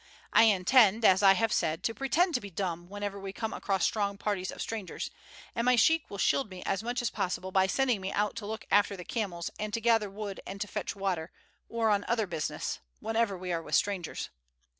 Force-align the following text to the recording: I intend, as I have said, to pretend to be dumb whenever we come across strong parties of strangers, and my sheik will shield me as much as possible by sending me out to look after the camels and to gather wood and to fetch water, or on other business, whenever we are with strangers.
I 0.33 0.45
intend, 0.45 1.05
as 1.05 1.21
I 1.21 1.33
have 1.33 1.53
said, 1.53 1.83
to 1.83 1.93
pretend 1.93 2.33
to 2.33 2.41
be 2.41 2.49
dumb 2.49 2.89
whenever 2.89 3.19
we 3.19 3.31
come 3.31 3.53
across 3.53 3.85
strong 3.85 4.17
parties 4.17 4.49
of 4.51 4.59
strangers, 4.59 5.11
and 5.53 5.63
my 5.63 5.75
sheik 5.75 6.09
will 6.09 6.17
shield 6.17 6.49
me 6.49 6.63
as 6.65 6.81
much 6.81 7.03
as 7.03 7.11
possible 7.11 7.51
by 7.51 7.67
sending 7.67 8.01
me 8.01 8.11
out 8.11 8.35
to 8.37 8.47
look 8.47 8.65
after 8.71 8.97
the 8.97 9.05
camels 9.05 9.51
and 9.59 9.71
to 9.75 9.79
gather 9.79 10.09
wood 10.09 10.39
and 10.47 10.59
to 10.61 10.67
fetch 10.67 10.95
water, 10.95 11.29
or 11.69 11.91
on 11.91 12.03
other 12.07 12.25
business, 12.25 12.79
whenever 12.99 13.37
we 13.37 13.53
are 13.53 13.61
with 13.61 13.75
strangers. 13.75 14.31